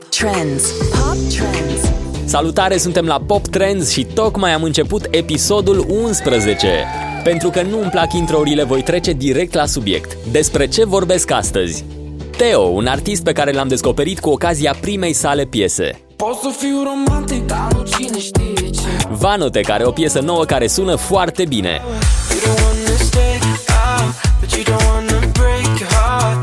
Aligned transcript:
Pop 0.00 0.08
Trends. 0.08 0.70
Pop 0.70 1.16
Trends. 1.28 1.92
Salutare, 2.24 2.76
suntem 2.76 3.06
la 3.06 3.22
Pop 3.26 3.46
Trends 3.46 3.90
și 3.90 4.04
tocmai 4.04 4.52
am 4.52 4.62
început 4.62 5.06
episodul 5.10 5.86
11. 5.88 6.84
Pentru 7.24 7.48
că 7.50 7.62
nu 7.62 7.80
îmi 7.80 7.90
plac 7.90 8.12
introurile, 8.12 8.62
voi 8.62 8.82
trece 8.82 9.12
direct 9.12 9.54
la 9.54 9.66
subiect. 9.66 10.16
Despre 10.30 10.68
ce 10.68 10.84
vorbesc 10.84 11.30
astăzi? 11.30 11.84
Teo, 12.36 12.60
un 12.60 12.86
artist 12.86 13.22
pe 13.22 13.32
care 13.32 13.52
l-am 13.52 13.68
descoperit 13.68 14.20
cu 14.20 14.30
ocazia 14.30 14.76
primei 14.80 15.12
sale 15.12 15.44
piese. 15.44 16.00
Pot 16.16 16.34
să 16.34 16.50
fiu 16.58 16.82
romantic, 16.82 17.46
dar 17.46 17.68
nu 17.72 17.84
cine 17.84 18.18
știe 18.18 18.70
ce 18.70 19.06
Vanote, 19.10 19.60
care 19.60 19.84
o 19.84 19.90
piesă 19.90 20.20
nouă 20.20 20.44
care 20.44 20.66
sună 20.66 20.94
foarte 20.94 21.44
bine. 21.44 21.80
You 22.44 22.69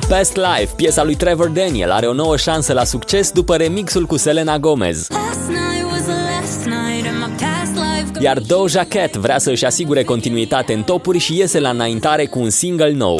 Past 0.09 0.35
Life, 0.35 0.73
piesa 0.75 1.03
lui 1.03 1.15
Trevor 1.15 1.47
Daniel, 1.47 1.91
are 1.91 2.07
o 2.07 2.13
nouă 2.13 2.37
șansă 2.37 2.73
la 2.73 2.83
succes 2.83 3.31
după 3.31 3.55
remixul 3.55 4.05
cu 4.05 4.17
Selena 4.17 4.59
Gomez. 4.59 5.07
Last 5.09 5.47
night 5.47 5.83
was 5.91 6.01
the 6.01 6.11
last 6.11 6.65
night 6.65 7.05
in 7.05 7.17
my 7.17 7.35
past 7.39 7.73
life. 7.73 8.23
Iar 8.23 8.39
Doja 8.39 8.83
Cat 8.83 9.15
vrea 9.15 9.37
să 9.37 9.49
își 9.49 9.65
asigure 9.65 10.03
continuitate 10.03 10.73
în 10.73 10.83
topuri 10.83 11.17
și 11.17 11.37
iese 11.37 11.59
la 11.59 11.69
înaintare 11.69 12.25
cu 12.25 12.39
un 12.39 12.49
single 12.49 12.91
nou. 12.91 13.19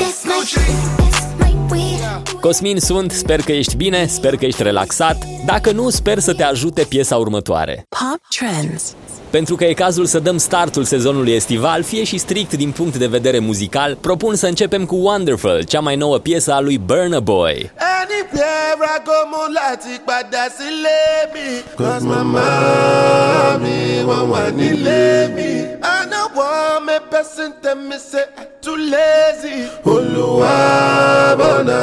Cosmin 2.47 2.79
sunt, 2.79 3.11
sper 3.11 3.41
că 3.41 3.51
ești 3.51 3.75
bine, 3.75 4.05
sper 4.05 4.35
că 4.35 4.45
ești 4.45 4.63
relaxat. 4.63 5.17
Dacă 5.45 5.71
nu, 5.71 5.89
sper 5.89 6.19
să 6.19 6.33
te 6.33 6.43
ajute 6.43 6.83
piesa 6.83 7.17
următoare. 7.17 7.85
Pop 7.89 8.19
Trends. 8.29 8.95
Pentru 9.29 9.55
că 9.55 9.65
e 9.65 9.73
cazul 9.73 10.05
să 10.05 10.19
dăm 10.19 10.37
startul 10.37 10.83
sezonului 10.83 11.31
estival, 11.31 11.83
fie 11.83 12.03
și 12.03 12.17
strict 12.17 12.53
din 12.53 12.71
punct 12.71 12.95
de 12.97 13.07
vedere 13.07 13.39
muzical, 13.39 13.95
propun 13.95 14.35
să 14.35 14.47
începem 14.47 14.85
cu 14.85 14.95
Wonderful, 14.95 15.63
cea 15.63 15.79
mai 15.79 15.95
nouă 15.95 16.17
piesă 16.17 16.53
a 16.53 16.59
lui 16.59 16.77
Burna 16.77 17.19
Boy. 17.19 17.71
Anywhere 18.01 18.83
I 18.95 19.01
go 19.05 19.19
mo 19.31 19.43
láti 19.53 20.01
padà 20.05 20.45
sílé 20.57 21.01
mi. 21.33 21.47
Cause 26.37 26.37
mama 26.37 26.37
mi 26.37 26.37
wọ́n 26.37 26.37
wà 26.37 26.37
nílé 26.37 26.37
mi. 26.37 26.37
I 26.37 26.39
no 26.39 26.43
want 26.43 26.85
me 26.85 26.99
person 27.11 27.53
tell 27.61 27.75
me 27.75 27.97
say 27.97 28.25
I 28.37 28.45
too 28.61 28.75
lazy. 28.77 29.57
Olúwa 29.85 30.55
bọ̀nà 31.39 31.79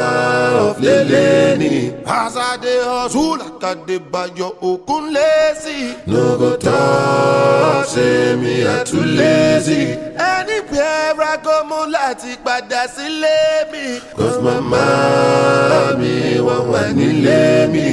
ọ̀flẹ̀lẹ̀ 0.69 1.57
ni. 1.61 1.73
As 2.07 2.35
I 2.37 2.57
dey 2.63 2.79
hustle 2.83 3.37
like 3.37 3.63
I 3.63 3.73
dey 3.87 3.99
bayo 4.13 4.49
okun 4.61 5.03
lazy. 5.13 5.95
No 6.07 6.37
go 6.37 6.51
talk 6.57 7.85
say 7.85 8.35
me 8.41 8.53
I 8.67 8.83
too 8.83 9.03
lazy. 9.19 9.81
Anywhere 10.17 11.21
I 11.31 11.37
go 11.43 11.55
mo 11.69 11.79
láti 11.95 12.31
padà 12.45 12.81
sílé 12.95 13.37
mi. 13.71 13.85
Cause 14.17 14.39
mama 14.45 14.85
mi 15.99 16.13
wọ́n 16.47 16.63
wà 16.71 16.81
nílé 16.97 17.41
mi. 17.73 17.87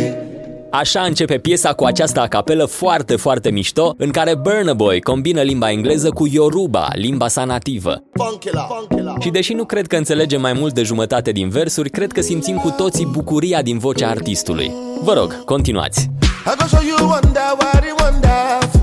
Așa 0.74 1.00
începe 1.00 1.38
piesa 1.38 1.72
cu 1.72 1.84
această 1.84 2.20
acapelă 2.20 2.64
foarte, 2.64 3.16
foarte 3.16 3.50
mișto, 3.50 3.94
în 3.96 4.10
care 4.10 4.34
Burna 4.34 4.72
Boy 4.74 5.00
combină 5.00 5.40
limba 5.40 5.70
engleză 5.70 6.10
cu 6.10 6.26
Yoruba, 6.26 6.88
limba 6.94 7.28
sa 7.28 7.44
nativă. 7.44 8.02
Funkilla. 8.12 8.62
Funkilla. 8.62 9.14
Și 9.20 9.30
deși 9.30 9.52
nu 9.52 9.64
cred 9.64 9.86
că 9.86 9.96
înțelegem 9.96 10.40
mai 10.40 10.52
mult 10.52 10.74
de 10.74 10.82
jumătate 10.82 11.30
din 11.32 11.48
versuri, 11.48 11.90
cred 11.90 12.12
că 12.12 12.20
simțim 12.20 12.56
cu 12.56 12.70
toții 12.70 13.06
bucuria 13.06 13.62
din 13.62 13.78
vocea 13.78 14.08
artistului. 14.08 14.72
Vă 15.02 15.12
rog, 15.12 15.44
continuați! 15.44 16.10
I 16.46 16.56
go 16.58 16.66
show 16.66 16.82
you 16.86 17.08
wonder 17.08 17.42
what 17.58 17.84
it 17.84 18.00
wonderful. 18.00 18.80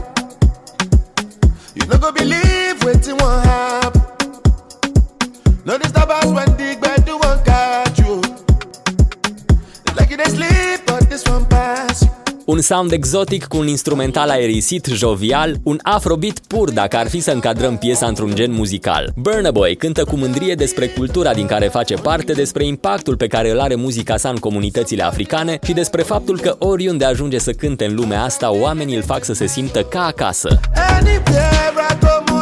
You 1.73 1.87
no 1.91 1.97
go 1.97 2.07
believe 2.13 2.77
wetin 2.85 3.15
wan 3.21 3.41
happen. 3.43 4.01
No 5.63 5.73
disturb 5.81 6.09
Un 12.49 12.61
sound 12.61 12.91
exotic 12.91 13.45
cu 13.45 13.57
un 13.57 13.67
instrumental 13.67 14.29
aerisit, 14.29 14.85
jovial, 14.85 15.55
un 15.63 15.79
afrobeat 15.83 16.39
pur 16.47 16.71
dacă 16.71 16.97
ar 16.97 17.07
fi 17.07 17.19
să 17.19 17.31
încadrăm 17.31 17.77
piesa 17.77 18.07
într-un 18.07 18.35
gen 18.35 18.51
muzical. 18.51 19.11
Burna 19.15 19.51
Boy 19.51 19.75
cântă 19.75 20.03
cu 20.03 20.15
mândrie 20.15 20.53
despre 20.53 20.87
cultura 20.87 21.33
din 21.33 21.45
care 21.45 21.67
face 21.67 21.93
parte, 21.93 22.33
despre 22.33 22.65
impactul 22.65 23.15
pe 23.15 23.27
care 23.27 23.51
îl 23.51 23.59
are 23.59 23.75
muzica 23.75 24.17
sa 24.17 24.29
în 24.29 24.37
comunitățile 24.37 25.03
africane 25.03 25.59
și 25.63 25.73
despre 25.73 26.01
faptul 26.01 26.39
că 26.39 26.55
oriunde 26.59 27.05
ajunge 27.05 27.37
să 27.37 27.51
cânte 27.51 27.85
în 27.85 27.95
lumea 27.95 28.23
asta, 28.23 28.53
oamenii 28.53 28.95
îl 28.95 29.03
fac 29.03 29.23
să 29.23 29.33
se 29.33 29.47
simtă 29.47 29.83
ca 29.83 30.05
acasă. 30.05 30.59
Anywhere 30.99 31.85
I 31.89 31.97
go, 31.99 32.33
mo 32.33 32.39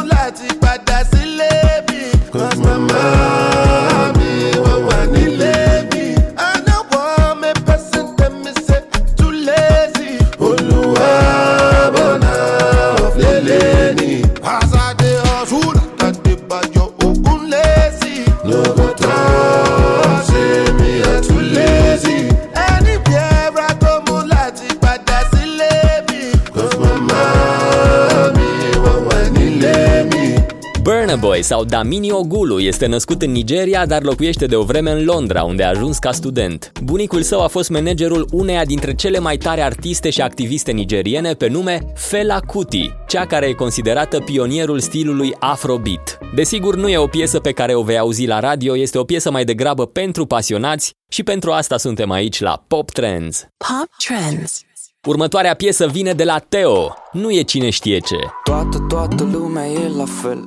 Boy 31.20 31.42
sau 31.42 31.64
Damini 31.64 32.10
Ogulu 32.10 32.58
este 32.60 32.86
născut 32.86 33.22
în 33.22 33.30
Nigeria, 33.30 33.86
dar 33.86 34.02
locuiește 34.02 34.46
de 34.46 34.56
o 34.56 34.62
vreme 34.62 34.90
în 34.90 35.04
Londra, 35.04 35.42
unde 35.42 35.62
a 35.62 35.68
ajuns 35.68 35.98
ca 35.98 36.12
student. 36.12 36.72
Bunicul 36.82 37.22
său 37.22 37.42
a 37.42 37.46
fost 37.46 37.70
managerul 37.70 38.28
uneia 38.32 38.64
dintre 38.64 38.94
cele 38.94 39.18
mai 39.18 39.36
tare 39.36 39.62
artiste 39.62 40.10
și 40.10 40.20
activiste 40.20 40.72
nigeriene 40.72 41.32
pe 41.32 41.48
nume 41.48 41.92
Fela 41.94 42.40
Kuti, 42.40 42.90
cea 43.08 43.26
care 43.26 43.46
e 43.46 43.52
considerată 43.52 44.20
pionierul 44.20 44.80
stilului 44.80 45.34
Afrobeat. 45.38 46.18
Desigur, 46.34 46.76
nu 46.76 46.88
e 46.88 46.98
o 46.98 47.06
piesă 47.06 47.38
pe 47.38 47.52
care 47.52 47.74
o 47.74 47.82
vei 47.82 47.98
auzi 47.98 48.26
la 48.26 48.40
radio, 48.40 48.76
este 48.76 48.98
o 48.98 49.04
piesă 49.04 49.30
mai 49.30 49.44
degrabă 49.44 49.86
pentru 49.86 50.26
pasionați 50.26 50.90
și 51.08 51.22
pentru 51.22 51.50
asta 51.50 51.76
suntem 51.76 52.10
aici 52.10 52.40
la 52.40 52.64
Pop 52.66 52.90
Trends. 52.90 53.46
Pop 53.56 53.88
Trends. 54.06 54.67
Următoarea 55.08 55.54
piesă 55.54 55.86
vine 55.86 56.12
de 56.12 56.24
la 56.24 56.38
Teo, 56.38 56.94
nu 57.12 57.30
e 57.30 57.42
cine 57.42 57.70
știe 57.70 57.98
ce. 57.98 58.16
Toată, 58.44 58.84
toată 58.88 59.28
lumea 59.32 59.66
e 59.66 59.88
la 59.96 60.04
fel. 60.04 60.44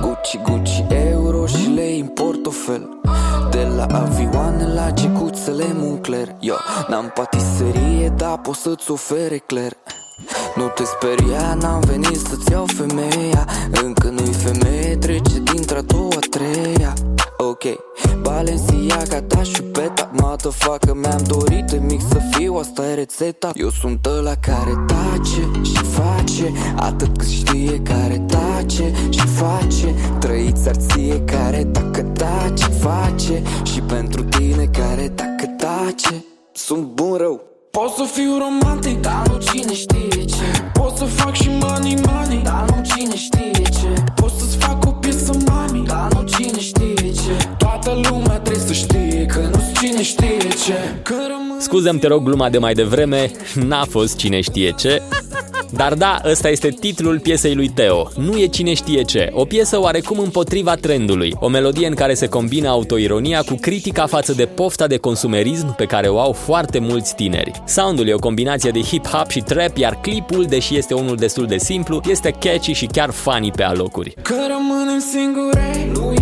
Gucci, 0.00 0.36
Gucci, 0.42 0.84
euro 0.88 1.46
și 1.46 1.68
lei 1.74 2.00
în 2.00 2.06
portofel 2.06 2.88
De 3.50 3.66
la 3.76 3.84
avioane 3.84 4.72
la 4.74 4.90
gecuțele 4.90 5.64
Moncler. 5.74 6.28
Yo, 6.40 6.54
n-am 6.88 7.12
patiserie, 7.14 8.12
dar 8.16 8.38
pot 8.38 8.54
să-ți 8.54 8.90
ofere 8.90 9.36
cler 9.46 9.72
Nu 10.56 10.68
te 10.68 10.84
speria, 10.84 11.54
n-am 11.60 11.80
venit 11.80 12.16
să-ți 12.16 12.52
iau 12.52 12.66
femeia. 12.66 13.48
Încă 13.82 14.08
nu-i 14.08 14.32
femeie, 14.32 14.96
trece 14.96 15.38
dintre-a 15.52 15.82
doua, 15.82 16.18
treia. 16.30 16.94
Ok, 17.36 17.64
Balenciaga, 18.22 19.22
ta 19.22 19.42
și 19.42 19.62
peta. 19.62 20.10
Motherfucker, 20.12 20.94
mi-am 20.94 21.22
dorit 21.26 21.64
de 21.64 21.76
mic 21.76 22.00
să 22.08 22.18
fiu, 22.30 22.54
asta 22.54 22.86
e 22.90 22.94
rețeta. 22.94 23.50
Eu 23.54 23.70
sunt 23.70 24.06
ăla 24.06 24.34
care 24.34 24.84
tace 24.86 25.50
și 25.62 25.84
face. 25.84 26.52
Atât 26.76 27.18
cât 27.18 27.28
știe 27.28 27.80
care 27.80 28.24
tace 28.26 28.92
și 29.10 29.26
face. 29.26 29.94
Trăiți 30.18 30.68
arție 30.68 31.20
care 31.24 31.64
dacă 31.64 32.02
tace, 32.02 32.64
face. 32.64 33.42
Și 33.62 33.80
pentru 33.80 34.24
tine 34.24 34.64
care 34.64 35.12
dacă 35.14 35.46
tace 35.56 36.24
Sunt 36.52 36.82
bun 36.82 37.16
rău 37.16 37.42
Pot 37.80 37.94
să 37.94 38.04
fiu 38.12 38.38
romantic, 38.38 39.00
dar 39.00 39.22
nu 39.26 39.38
cine 39.38 39.72
știe 39.72 40.24
ce. 40.24 40.70
Pot 40.72 40.96
să 40.96 41.04
fac 41.04 41.34
și 41.34 41.48
money, 41.48 41.96
money, 42.06 42.40
dar 42.42 42.64
nu 42.66 42.82
cine 42.82 43.16
știe 43.16 43.62
ce. 43.62 44.02
Pot 44.14 44.30
să-ți 44.30 44.56
fac 44.56 44.86
o 44.86 44.90
piesă, 44.90 45.32
mami, 45.46 45.86
dar 45.86 46.12
nu 46.12 46.22
cine 46.22 46.60
știe 46.60 47.12
ce. 47.12 47.46
Toată 47.58 48.00
lumea 48.10 48.38
trebuie 48.38 48.64
să 48.66 48.72
știe 48.72 49.26
că 49.26 49.38
nu 49.38 49.60
cine 49.80 50.02
știe 50.02 50.36
ce. 50.64 51.00
Că 51.02 51.14
rămân 51.28 51.60
Scuzăm, 51.60 51.98
te 51.98 52.06
rog, 52.06 52.22
gluma 52.22 52.48
de 52.48 52.58
mai 52.58 52.74
devreme, 52.74 53.30
n-a 53.54 53.84
fost 53.84 54.16
cine 54.16 54.40
știe 54.40 54.70
ce. 54.70 55.02
Dar 55.70 55.94
da, 55.94 56.20
ăsta 56.24 56.48
este 56.48 56.68
titlul 56.68 57.18
piesei 57.18 57.54
lui 57.54 57.68
Teo. 57.68 58.08
Nu 58.16 58.38
e 58.38 58.46
cine 58.46 58.74
știe 58.74 59.02
ce. 59.02 59.30
O 59.32 59.44
piesă 59.44 59.80
oarecum 59.80 60.18
împotriva 60.18 60.74
trendului. 60.74 61.34
O 61.40 61.48
melodie 61.48 61.86
în 61.86 61.94
care 61.94 62.14
se 62.14 62.28
combină 62.28 62.68
autoironia 62.68 63.42
cu 63.42 63.54
critica 63.60 64.06
față 64.06 64.32
de 64.32 64.46
pofta 64.46 64.86
de 64.86 64.96
consumerism 64.96 65.74
pe 65.76 65.84
care 65.84 66.08
o 66.08 66.20
au 66.20 66.32
foarte 66.32 66.78
mulți 66.78 67.14
tineri. 67.14 67.62
Soundul 67.66 68.08
e 68.08 68.14
o 68.14 68.18
combinație 68.18 68.70
de 68.70 68.80
hip-hop 68.80 69.28
și 69.28 69.40
trap, 69.40 69.76
iar 69.76 69.98
clipul, 70.00 70.44
deși 70.44 70.76
este 70.76 70.94
unul 70.94 71.16
destul 71.16 71.46
de 71.46 71.58
simplu, 71.58 72.00
este 72.08 72.30
catchy 72.30 72.72
și 72.72 72.86
chiar 72.86 73.10
funny 73.10 73.50
pe 73.50 73.62
alocuri. 73.62 74.14
Că 74.22 74.34
rămânem 74.48 74.98
singure, 74.98 75.90
nu 75.92 76.17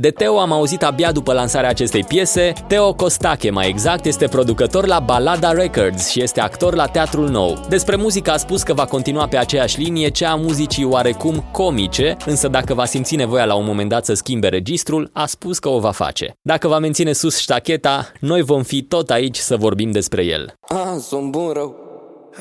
De 0.00 0.10
Teo 0.10 0.38
am 0.38 0.52
auzit 0.52 0.82
abia 0.82 1.12
după 1.12 1.32
lansarea 1.32 1.68
acestei 1.68 2.04
piese. 2.04 2.52
Teo 2.66 2.94
Costache, 2.94 3.50
mai 3.50 3.68
exact, 3.68 4.04
este 4.04 4.26
producător 4.26 4.86
la 4.86 5.00
Balada 5.00 5.52
Records 5.52 6.08
și 6.08 6.22
este 6.22 6.40
actor 6.40 6.74
la 6.74 6.86
Teatrul 6.86 7.28
Nou. 7.28 7.60
Despre 7.68 7.96
muzică 7.96 8.30
a 8.30 8.36
spus 8.36 8.62
că 8.62 8.74
va 8.74 8.84
continua 8.84 9.26
pe 9.28 9.36
aceeași 9.36 9.80
linie, 9.80 10.08
cea 10.08 10.30
a 10.30 10.34
muzicii 10.34 10.84
oarecum 10.84 11.44
comice, 11.52 12.16
însă 12.26 12.48
dacă 12.48 12.74
va 12.74 12.84
simți 12.84 13.16
nevoia 13.16 13.44
la 13.44 13.54
un 13.54 13.64
moment 13.64 13.88
dat 13.88 14.04
să 14.04 14.14
schimbe 14.14 14.48
registrul, 14.48 15.10
a 15.12 15.26
spus 15.26 15.58
că 15.58 15.68
o 15.68 15.78
va 15.78 15.90
face. 15.90 16.36
Dacă 16.42 16.68
va 16.68 16.78
menține 16.78 17.12
sus 17.12 17.38
ștacheta, 17.38 18.12
noi 18.20 18.42
vom 18.42 18.62
fi 18.62 18.82
tot 18.82 19.10
aici 19.10 19.36
să 19.36 19.56
vorbim 19.56 19.90
despre 19.90 20.24
el. 20.24 20.54
Ah, 20.60 21.00
sunt 21.08 21.30
bun 21.30 21.50
rău 21.52 21.76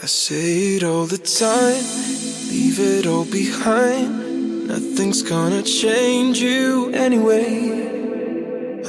I 0.03 0.07
say 0.07 0.75
it 0.75 0.83
all 0.83 1.07
the 1.07 1.17
time, 1.17 1.83
leave 2.51 2.97
it 2.99 3.05
all 3.05 3.25
behind. 3.29 4.28
Nothing's 4.69 5.23
gonna 5.23 5.63
change 5.63 6.39
you 6.39 6.91
anyway. 6.93 7.89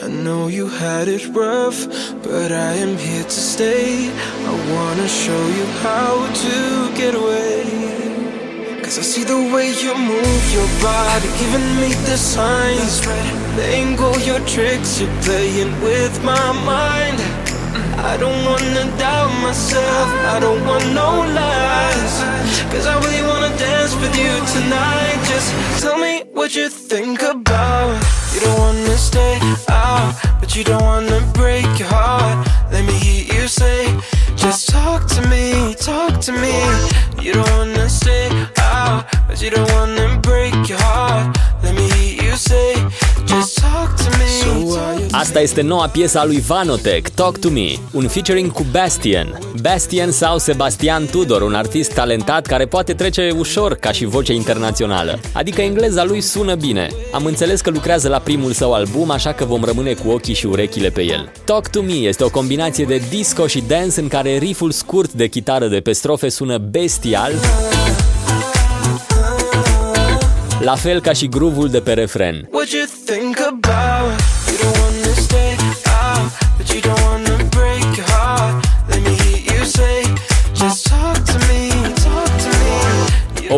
I 0.04 0.08
know 0.08 0.48
you 0.48 0.66
had 0.68 1.08
it 1.08 1.26
rough, 1.28 1.86
but 2.22 2.52
I 2.52 2.72
am 2.84 2.98
here 2.98 3.24
to 3.24 3.40
stay. 3.54 4.10
I 4.50 4.52
wanna 4.74 5.08
show 5.08 5.42
you 5.58 5.64
how 5.80 6.12
to 6.44 6.56
get 7.00 7.14
away. 7.14 7.64
Cause 8.82 8.98
I 8.98 9.04
see 9.12 9.24
the 9.24 9.40
way 9.54 9.72
you 9.84 9.96
move 9.96 10.44
your 10.52 10.68
body, 10.84 11.28
giving 11.40 11.68
me 11.80 11.94
the 12.04 12.18
signs. 12.18 13.00
Letting 13.56 13.96
go 13.96 14.14
your 14.18 14.40
tricks, 14.40 15.00
you're 15.00 15.16
playing 15.22 15.72
with 15.80 16.22
my 16.22 16.52
mind. 16.74 17.18
I 18.04 18.18
don't 18.18 18.44
wanna 18.44 18.84
doubt 18.98 19.32
myself, 19.40 20.08
I 20.34 20.40
don't 20.40 20.62
want 20.66 20.84
no 20.92 21.10
lies. 21.40 22.14
Cause 22.70 22.84
I 22.84 22.94
really 23.00 23.24
wanna 23.26 23.52
dance 23.56 23.94
with 23.96 24.14
you 24.22 24.32
tonight. 24.54 25.09
What 26.40 26.56
you 26.56 26.70
think 26.70 27.20
about. 27.20 28.02
You 28.32 28.40
don't 28.40 28.58
wanna 28.58 28.96
stay 28.96 29.38
out, 29.68 30.14
but 30.40 30.56
you 30.56 30.64
don't 30.64 30.82
wanna 30.82 31.20
break 31.34 31.66
your 31.78 31.88
heart. 31.88 32.48
Let 32.72 32.86
me 32.86 32.94
hear 32.94 33.42
you 33.42 33.46
say, 33.46 33.94
just 34.36 34.70
talk 34.70 35.06
to 35.08 35.28
me, 35.28 35.74
talk 35.74 36.18
to 36.22 36.32
me. 36.32 36.56
You 37.20 37.34
don't 37.34 37.50
wanna 37.58 37.90
stay 37.90 38.30
out, 38.56 39.04
but 39.28 39.42
you 39.42 39.50
don't 39.50 39.70
wanna 39.72 40.18
break 40.22 40.54
your 40.66 40.80
heart. 40.80 41.36
Let 41.62 41.74
me 41.74 41.86
hear 41.90 42.30
you 42.30 42.36
say, 42.36 42.72
Asta 45.20 45.40
este 45.40 45.60
noua 45.60 45.88
piesă 45.88 46.18
a 46.18 46.24
lui 46.24 46.40
Vanotech, 46.40 47.10
Talk 47.14 47.38
to 47.38 47.48
Me, 47.50 47.66
un 47.92 48.08
featuring 48.08 48.52
cu 48.52 48.66
Bastian. 48.70 49.38
Bastian 49.62 50.10
sau 50.10 50.38
Sebastian 50.38 51.06
Tudor, 51.06 51.42
un 51.42 51.54
artist 51.54 51.92
talentat 51.92 52.46
care 52.46 52.66
poate 52.66 52.94
trece 52.94 53.30
ușor 53.38 53.74
ca 53.74 53.92
și 53.92 54.04
voce 54.04 54.32
internațională. 54.32 55.20
Adică 55.32 55.60
engleza 55.60 56.04
lui 56.04 56.20
sună 56.20 56.54
bine. 56.54 56.88
Am 57.12 57.24
înțeles 57.24 57.60
că 57.60 57.70
lucrează 57.70 58.08
la 58.08 58.18
primul 58.18 58.52
său 58.52 58.72
album, 58.72 59.10
așa 59.10 59.32
că 59.32 59.44
vom 59.44 59.64
rămâne 59.64 59.92
cu 59.92 60.10
ochii 60.10 60.34
și 60.34 60.46
urechile 60.46 60.88
pe 60.88 61.02
el. 61.02 61.32
Talk 61.44 61.68
to 61.68 61.82
Me 61.82 61.92
este 61.92 62.24
o 62.24 62.30
combinație 62.30 62.84
de 62.84 63.02
disco 63.08 63.46
și 63.46 63.62
dance 63.66 64.00
în 64.00 64.08
care 64.08 64.36
rifful 64.36 64.70
scurt 64.70 65.12
de 65.12 65.26
chitară 65.26 65.66
de 65.66 65.80
pe 65.80 65.92
strofe 65.92 66.28
sună 66.28 66.58
bestial, 66.58 67.32
la 70.60 70.74
fel 70.74 71.00
ca 71.00 71.12
și 71.12 71.28
groove-ul 71.28 71.68
de 71.68 71.80
pe 71.80 71.92
refren. 71.92 72.48
What 72.52 72.68
you 72.68 72.84
think 73.04 73.36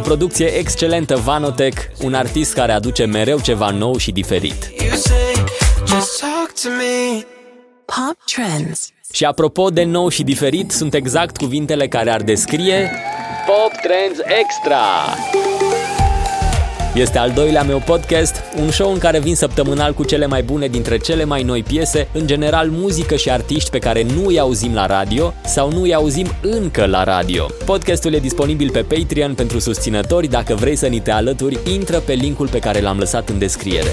producție 0.03 0.47
excelentă 0.47 1.17
Vanotech, 1.17 1.83
un 2.03 2.15
artist 2.15 2.55
care 2.55 2.73
aduce 2.73 3.05
mereu 3.05 3.41
ceva 3.41 3.71
nou 3.71 3.97
și 3.97 4.13
diferit. 4.13 4.71
You 4.81 4.97
say, 4.97 5.45
just 5.87 6.21
talk 6.21 6.53
to 6.63 6.69
me. 6.69 7.27
Pop 7.85 8.17
Trends. 8.25 8.89
Și 9.13 9.25
apropo 9.25 9.71
de 9.71 9.85
nou 9.85 10.09
și 10.09 10.23
diferit, 10.23 10.71
sunt 10.71 10.95
exact 10.95 11.37
cuvintele 11.37 11.89
care 11.89 12.11
ar 12.11 12.23
descrie 12.23 12.91
Pop 13.47 13.73
Trends 13.81 14.19
Extra! 14.19 14.83
Este 16.95 17.19
al 17.19 17.31
doilea 17.31 17.63
meu 17.63 17.83
podcast, 17.87 18.35
un 18.61 18.71
show 18.71 18.93
în 18.93 18.99
care 18.99 19.21
vin 19.21 19.35
săptămânal 19.35 19.95
cu 19.95 20.05
cele 20.05 20.27
mai 20.27 20.43
bune 20.43 20.67
dintre 20.67 20.99
cele 20.99 21.25
mai 21.25 21.43
noi 21.43 21.63
piese, 21.63 22.09
în 22.13 22.27
general 22.27 22.69
muzică 22.69 23.17
și 23.17 23.31
artiști 23.31 23.71
pe 23.71 23.79
care 23.79 24.03
nu 24.03 24.27
îi 24.27 24.39
auzim 24.39 24.75
la 24.75 24.87
radio 24.87 25.35
sau 25.45 25.73
nu 25.73 25.83
îi 25.83 25.95
auzim 25.95 26.27
încă 26.43 26.87
la 26.87 27.05
radio. 27.05 27.47
Podcastul 27.65 28.13
e 28.13 28.19
disponibil 28.19 28.71
pe 28.71 28.83
Patreon 28.83 29.35
pentru 29.35 29.59
susținători, 29.59 30.27
dacă 30.27 30.55
vrei 30.55 30.77
să 30.77 30.87
ni 30.87 31.01
te 31.01 31.11
alături, 31.11 31.59
intră 31.73 31.99
pe 31.99 32.13
linkul 32.13 32.49
pe 32.49 32.59
care 32.59 32.81
l-am 32.81 32.99
lăsat 32.99 33.29
în 33.29 33.39
descriere. 33.39 33.89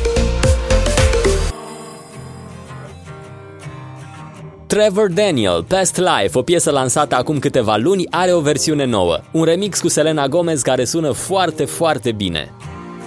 Trevor 4.67 5.11
Daniel, 5.11 5.65
Past 5.67 5.97
Life, 5.97 6.37
o 6.37 6.41
piesă 6.41 6.71
lansată 6.71 7.15
acum 7.15 7.39
câteva 7.39 7.75
luni, 7.75 8.07
are 8.09 8.33
o 8.33 8.39
versiune 8.39 8.85
nouă. 8.85 9.19
Un 9.31 9.43
remix 9.43 9.79
cu 9.79 9.87
Selena 9.87 10.27
Gomez 10.27 10.61
care 10.61 10.83
sună 10.83 11.11
foarte, 11.11 11.65
foarte 11.65 12.11
bine. 12.11 12.53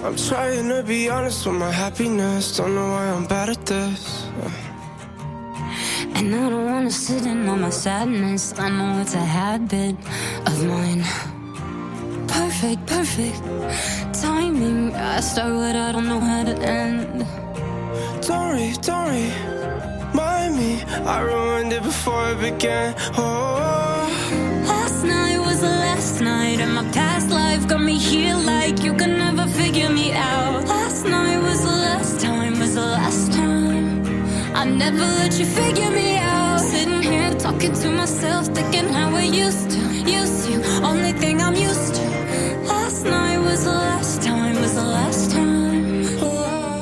I'm 0.03 0.17
trying 0.17 0.67
to 0.67 0.83
be 0.83 1.09
honest 1.09 1.45
with 1.45 1.55
my 1.55 1.71
happiness. 1.71 2.57
Don't 2.57 2.75
know 2.75 2.89
why 2.89 3.05
I'm 3.07 3.25
bad 3.25 3.49
at 3.49 3.65
this. 3.65 4.25
And 6.15 6.35
I 6.35 6.49
don't 6.49 6.65
wanna 6.65 6.91
sit 6.91 7.25
in 7.25 7.47
on 7.47 7.61
my 7.61 7.69
sadness. 7.69 8.53
I 8.59 8.69
know 8.69 8.99
it's 9.01 9.15
a 9.15 9.25
habit 9.39 9.95
of 10.45 10.57
mine. 10.65 11.03
Perfect, 12.27 12.85
perfect 12.85 13.41
timing. 14.21 14.93
I 14.93 15.21
start 15.21 15.53
what 15.53 15.75
I 15.75 15.91
don't 15.93 16.07
know 16.07 16.19
how 16.19 16.43
to 16.43 16.55
end. 16.59 17.25
Don't 18.27 18.49
worry, 18.49 18.73
don't 18.81 19.05
worry. 19.05 19.29
Mind 20.13 20.57
me, 20.57 20.81
I 21.15 21.21
ruined 21.21 21.71
it 21.73 21.83
before 21.83 22.31
it 22.31 22.39
began. 22.41 22.93
Oh, 23.17 24.09
Last 24.67 25.03
night 25.05 25.39
was 25.39 25.61
the 25.61 25.75
last 25.87 26.21
night, 26.21 26.59
and 26.59 26.73
my 26.75 26.85
past 26.91 27.29
life 27.29 27.67
got 27.67 27.81
me 27.81 27.97
here 27.97 28.35
like 28.35 28.83
you 28.83 28.93
could 28.93 29.09
never 29.09 29.13
figure 29.13 29.19
me 29.19 29.22
out. 30.15 30.65
Last 30.67 31.05
night 31.05 31.37
was 31.41 31.61
the 31.61 31.71
last 31.71 32.21
time, 32.21 32.59
was 32.59 32.75
the 32.75 32.81
last 32.81 33.31
time. 33.31 34.05
I 34.55 34.65
never 34.65 34.97
let 34.97 35.37
you 35.39 35.45
figure 35.45 35.91
me 35.91 36.17
out. 36.17 36.59
Sitting 36.59 37.01
here 37.01 37.31
talking 37.35 37.73
to 37.73 37.89
myself, 37.89 38.47
thinking 38.47 38.87
how 38.87 39.15
we 39.15 39.25
used 39.27 39.69
to, 39.71 39.79
used 40.09 40.47
to. 40.47 40.53
Only 40.83 41.13
thing 41.13 41.41
I'm 41.41 41.55
used 41.55 41.95
to. 41.95 42.02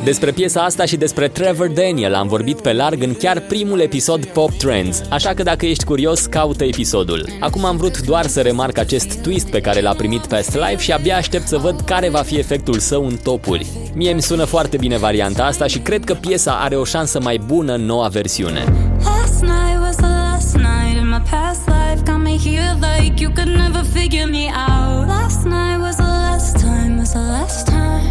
Despre 0.03 0.31
piesa 0.31 0.61
asta 0.61 0.85
și 0.85 0.95
despre 0.95 1.27
Trevor 1.27 1.67
Daniel 1.67 2.13
am 2.13 2.27
vorbit 2.27 2.61
pe 2.61 2.73
larg 2.73 3.03
în 3.03 3.13
chiar 3.13 3.39
primul 3.39 3.79
episod 3.79 4.25
Pop 4.25 4.51
Trends, 4.51 5.01
așa 5.09 5.33
că 5.33 5.43
dacă 5.43 5.65
ești 5.65 5.83
curios, 5.83 6.25
caută 6.25 6.63
episodul. 6.63 7.29
Acum 7.39 7.65
am 7.65 7.77
vrut 7.77 8.01
doar 8.01 8.25
să 8.25 8.41
remarc 8.41 8.77
acest 8.77 9.21
twist 9.21 9.49
pe 9.49 9.61
care 9.61 9.81
l-a 9.81 9.93
primit 9.93 10.25
Past 10.25 10.53
Life 10.53 10.77
și 10.77 10.91
abia 10.91 11.17
aștept 11.17 11.47
să 11.47 11.57
văd 11.57 11.81
care 11.81 12.09
va 12.09 12.21
fi 12.21 12.37
efectul 12.37 12.79
său 12.79 13.05
în 13.05 13.17
topuri. 13.23 13.65
Mie 13.93 14.13
mi 14.13 14.21
sună 14.21 14.43
foarte 14.43 14.77
bine 14.77 14.97
varianta 14.97 15.45
asta 15.45 15.67
și 15.67 15.79
cred 15.79 16.03
că 16.03 16.13
piesa 16.13 16.51
are 16.51 16.75
o 16.75 16.83
șansă 16.83 17.19
mai 17.21 17.41
bună 17.45 17.73
în 17.73 17.85
noua 17.85 18.07
versiune. 18.07 18.63
Last 19.03 19.41
night 19.41 19.79
was 19.81 19.95
the 19.95 20.05
last 20.05 20.55
night 20.55 20.97
in 21.01 21.09
my 21.09 21.21
past 21.29 21.67
life. 21.67 22.11
Got 22.11 22.21
me 22.23 22.37
here 22.37 22.77
like 22.79 23.21
you 23.23 23.31
could 23.31 23.49
never 23.49 23.83
figure 23.93 24.25
me 24.25 24.45
out. 24.69 25.07
Last 25.07 25.43
night 25.43 25.79
was 25.81 25.95
the 25.95 26.11
last 26.27 26.57
time, 26.57 26.95
was 26.97 27.09
the 27.09 27.25
last 27.31 27.65
time. 27.65 28.10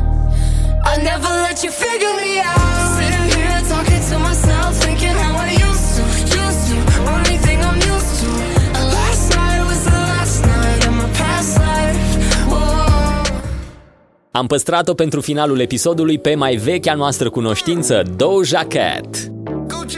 Am 14.41 14.47
păstrat-o 14.47 14.95
pentru 14.95 15.21
finalul 15.21 15.61
episodului 15.61 16.19
pe 16.19 16.35
mai 16.35 16.57
vechea 16.57 16.95
noastră 16.95 17.31
cunoștință, 17.31 18.03
Doja 18.17 18.65
Cat. 18.69 19.31
Gucci. 19.67 19.95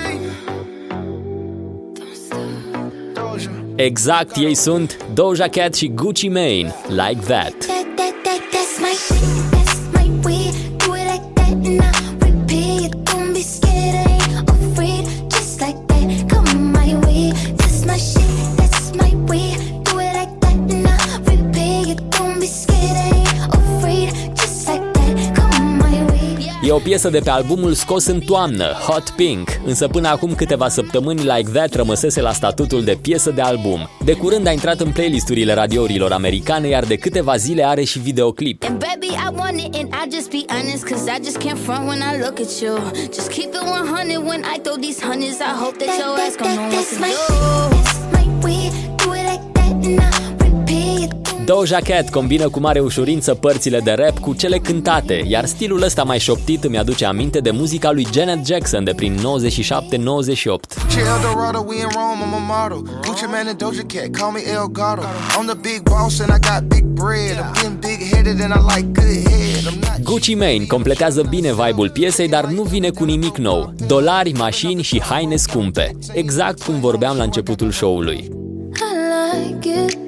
Doja. 3.14 3.50
Exact, 3.75 4.37
ei 4.37 4.54
sunt 4.54 4.96
Doja 5.14 5.49
Cat 5.49 5.75
și 5.75 5.88
Gucci 5.88 6.28
Mane, 6.28 6.75
Like 6.88 7.20
That. 7.26 7.54
That, 7.58 7.87
that, 7.96 8.14
that, 8.22 9.12
E 26.73 26.75
E 26.75 26.79
o 26.79 26.81
piesă 26.81 27.09
de 27.09 27.19
pe 27.19 27.31
albumul 27.31 27.73
scos 27.73 28.07
în 28.07 28.21
toamnă, 28.21 28.64
Hot 28.64 29.11
Pink, 29.11 29.49
însă 29.64 29.88
până 29.88 30.09
acum 30.09 30.35
câteva 30.35 30.69
săptămâni 30.69 31.21
Like 31.21 31.50
That 31.52 31.75
rămăsese 31.75 32.21
la 32.21 32.33
statutul 32.33 32.85
de 32.85 32.99
piesă 33.02 33.31
de 33.31 33.41
album. 33.41 33.88
De 34.05 34.12
curând 34.12 34.47
a 34.47 34.50
intrat 34.50 34.81
în 34.81 34.91
playlisturile 34.91 35.55
radiourilor 35.55 36.12
americane, 36.12 36.69
iar 36.69 36.85
de 36.85 36.97
câteva 36.97 37.37
zile 37.37 37.67
are 37.67 37.85
și 37.85 37.99
videoclip. 37.99 38.64
And 38.64 38.79
baby, 38.79 39.07
I 39.07 39.29
want 39.37 39.61
it, 39.61 39.75
and 39.75 39.88
I 39.88 40.14
just 40.14 40.31
be 40.31 40.45
honest, 40.49 40.85
cause 40.85 41.11
I 41.17 41.25
just 41.25 41.37
can't 41.37 41.59
front 41.64 41.88
when 41.88 41.99
I 41.99 42.19
look 42.25 42.41
at 42.41 42.61
you. 42.62 42.75
Just 43.17 43.31
keep 43.31 43.50
it 43.55 43.64
100 43.64 44.26
when 44.29 44.41
I 44.55 44.59
throw 44.62 44.76
these 44.81 45.00
hundreds. 45.05 45.38
I 45.41 45.55
hope 45.62 45.76
that 45.79 45.93
your 45.99 46.19
ass 46.25 46.37
gon' 46.37 46.55
know 46.57 46.69
what 46.76 46.88
to 46.88 46.95
do. 46.95 47.02
That's 47.02 47.05
my 47.05 47.12
way, 47.33 48.12
do 48.12 48.22
Doja 51.54 51.78
Cat 51.78 52.11
combină 52.11 52.49
cu 52.49 52.61
mare 52.61 52.80
ușurință 52.80 53.35
părțile 53.35 53.80
de 53.80 53.92
rap 53.92 54.18
cu 54.18 54.35
cele 54.35 54.59
cântate, 54.59 55.25
iar 55.26 55.47
stilul 55.47 55.82
ăsta 55.82 56.02
mai 56.02 56.18
șoptit 56.18 56.64
îmi 56.64 56.78
aduce 56.78 57.04
aminte 57.04 57.38
de 57.38 57.50
muzica 57.50 57.90
lui 57.90 58.06
Janet 58.12 58.47
Jackson 58.47 58.85
de 58.85 58.92
prin 58.94 59.16
97-98. 59.16 59.21
Chill 59.23 61.18
Dorado, 61.23 61.64
we 61.68 61.76
in 61.76 61.88
Rome, 61.94 62.23
I'm 62.25 62.35
a 62.35 62.62
model. 62.62 63.00
Gucci 63.00 63.26
Man 63.26 63.47
and 63.47 63.56
Doja 63.62 63.85
Cat, 63.87 64.09
call 64.18 64.30
me 64.32 64.40
El 64.52 64.66
Gato. 64.73 65.02
I'm 65.02 65.47
the 65.47 65.59
big 65.61 65.82
boss 65.82 66.21
and 66.21 66.30
I 66.30 66.38
got 66.49 66.68
big 66.68 66.85
bread. 66.85 67.37
I'm 67.38 67.52
getting 67.52 67.78
big 67.80 68.00
headed 68.12 68.40
and 68.40 68.52
I 68.59 68.61
like 68.75 68.87
good 69.00 69.16
head. 69.28 69.62
I'm 69.68 69.80
not 69.80 70.00
Gucci 70.02 70.35
Mane 70.35 70.64
completează 70.68 71.23
bine 71.28 71.52
vibe-ul 71.52 71.90
piesei, 71.90 72.28
dar 72.28 72.44
nu 72.44 72.62
vine 72.62 72.90
cu 72.90 73.04
nimic 73.04 73.37
nou. 73.37 73.73
Dolari, 73.87 74.32
mașini 74.32 74.82
și 74.82 75.00
haine 75.00 75.37
scumpe. 75.37 75.90
Exact 76.12 76.62
cum 76.62 76.80
vorbeam 76.80 77.16
la 77.16 77.23
începutul 77.23 77.71
show-ului. 77.71 78.28
I 78.75 78.90
like 79.32 79.68
it. 79.68 80.01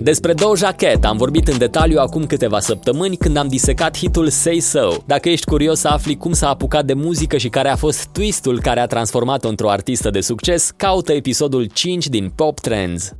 I 0.00 0.06
like 0.06 0.18
it. 0.18 0.20
Despre 0.20 0.32
Doja 0.32 0.72
Cat 0.72 1.04
am 1.04 1.16
vorbit 1.16 1.48
în 1.48 1.58
detaliu 1.58 1.98
acum 1.98 2.26
câteva 2.26 2.60
săptămâni 2.60 3.16
când 3.16 3.36
am 3.36 3.48
disecat 3.48 3.96
hitul 3.96 4.28
Say 4.28 4.58
So. 4.60 4.88
Dacă 5.06 5.28
ești 5.28 5.46
curios 5.46 5.80
să 5.80 5.88
afli 5.88 6.16
cum 6.16 6.32
s-a 6.32 6.48
apucat 6.48 6.84
de 6.84 6.92
muzică 6.92 7.36
și 7.36 7.48
care 7.48 7.68
a 7.68 7.76
fost 7.76 8.08
twistul 8.12 8.60
care 8.60 8.80
a 8.80 8.86
transformat-o 8.86 9.48
într-o 9.48 9.70
artistă 9.70 10.10
de 10.10 10.20
succes, 10.20 10.70
caută 10.76 11.12
episodul 11.12 11.64
5 11.64 12.06
din 12.06 12.32
Pop 12.34 12.60
Trends. 12.60 13.12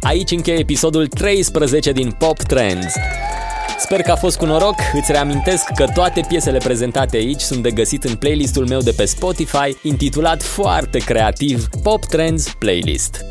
Aici 0.00 0.30
încheie 0.30 0.58
episodul 0.58 1.06
13 1.06 1.92
din 1.92 2.10
Pop 2.10 2.36
Trends. 2.36 2.94
Sper 3.78 4.00
că 4.00 4.10
a 4.10 4.16
fost 4.16 4.36
cu 4.38 4.44
noroc, 4.44 4.74
îți 4.92 5.12
reamintesc 5.12 5.64
că 5.74 5.84
toate 5.94 6.24
piesele 6.28 6.58
prezentate 6.58 7.16
aici 7.16 7.40
sunt 7.40 7.62
de 7.62 7.70
găsit 7.70 8.04
în 8.04 8.14
playlistul 8.14 8.66
meu 8.66 8.80
de 8.80 8.92
pe 8.96 9.04
Spotify, 9.04 9.76
intitulat 9.82 10.42
foarte 10.42 10.98
creativ 10.98 11.68
Pop 11.82 12.04
Trends 12.04 12.54
Playlist. 12.58 13.24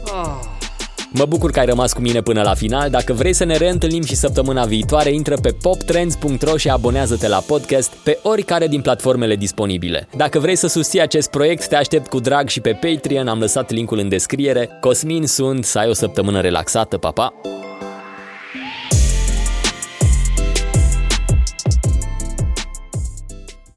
Mă 1.16 1.26
bucur 1.26 1.52
că 1.52 1.60
ai 1.60 1.66
rămas 1.66 1.94
cu 1.94 2.02
mine 2.02 2.22
până 2.22 2.42
la 2.42 2.54
final. 2.54 2.90
Dacă 2.90 3.14
vrei 3.14 3.34
să 3.34 3.44
ne 3.44 3.58
reîntâlnim 3.58 4.04
și 4.04 4.16
săptămâna 4.16 4.66
viitoare, 4.66 5.12
intră 5.12 5.36
pe 5.36 5.56
poptrends.ro 5.62 6.58
și 6.58 6.70
abonează-te 6.70 7.28
la 7.28 7.38
podcast 7.38 7.94
pe 8.04 8.20
oricare 8.22 8.68
din 8.68 8.82
platformele 8.82 9.36
disponibile. 9.36 10.08
Dacă 10.16 10.40
vrei 10.40 10.56
să 10.56 10.68
susții 10.68 11.02
acest 11.02 11.30
proiect, 11.30 11.68
te 11.68 11.76
aștept 11.76 12.08
cu 12.08 12.20
drag 12.20 12.48
și 12.48 12.62
pe 12.62 12.80
Patreon, 12.82 13.28
am 13.28 13.40
lăsat 13.40 13.72
linkul 13.72 13.98
în 13.98 14.10
descriere. 14.10 14.70
Cosmin 14.82 15.28
sunt, 15.28 15.66
să 15.66 15.80
ai 15.80 15.90
o 15.90 15.94
săptămână 15.94 16.42
relaxată, 16.42 16.98
pa, 16.98 17.12
pa! 17.12 17.34